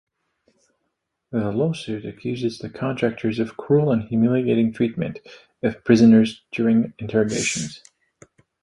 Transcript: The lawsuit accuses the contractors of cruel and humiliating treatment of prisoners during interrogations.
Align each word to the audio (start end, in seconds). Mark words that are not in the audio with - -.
The 1.29 1.51
lawsuit 1.51 2.07
accuses 2.07 2.57
the 2.57 2.71
contractors 2.71 3.37
of 3.37 3.55
cruel 3.55 3.91
and 3.91 4.01
humiliating 4.01 4.73
treatment 4.73 5.19
of 5.61 5.83
prisoners 5.83 6.41
during 6.51 6.93
interrogations. 6.97 7.83